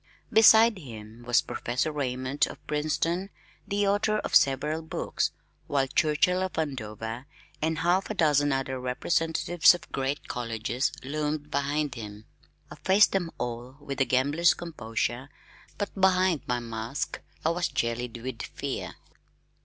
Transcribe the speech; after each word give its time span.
Beside 0.33 0.79
him 0.79 1.21
was 1.27 1.43
Professor 1.43 1.91
Raymond 1.91 2.47
of 2.47 2.65
Princeton, 2.65 3.29
the 3.67 3.87
author 3.87 4.17
of 4.17 4.33
several 4.33 4.81
books, 4.81 5.29
while 5.67 5.85
Churchill 5.87 6.41
of 6.41 6.57
Andover 6.57 7.27
and 7.61 7.77
half 7.77 8.09
a 8.09 8.15
dozen 8.15 8.51
other 8.51 8.79
representatives 8.79 9.75
of 9.75 9.91
great 9.91 10.27
colleges 10.27 10.91
loomed 11.03 11.51
behind 11.51 11.93
him. 11.93 12.25
I 12.71 12.77
faced 12.77 13.11
them 13.11 13.29
all 13.37 13.77
with 13.79 14.01
a 14.01 14.05
gambler's 14.05 14.55
composure 14.55 15.29
but 15.77 15.93
behind 15.93 16.41
my 16.47 16.57
mask 16.59 17.21
I 17.45 17.49
was 17.51 17.67
jellied 17.67 18.17
with 18.23 18.41
fear. 18.41 18.95